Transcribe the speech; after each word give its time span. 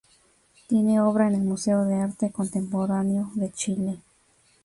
Tiene 0.65 0.99
obra 0.99 1.27
en 1.27 1.35
el 1.35 1.41
Museo 1.43 1.85
de 1.85 2.01
Arte 2.01 2.31
Contemporáneo 2.31 3.29
de 3.35 3.51
Chile. 3.51 3.99